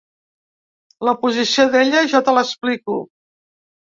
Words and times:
La 1.07 1.13
posició 1.25 1.65
d’ella 1.75 2.01
jo 2.13 2.21
te 2.29 2.35
l’explico. 2.37 2.97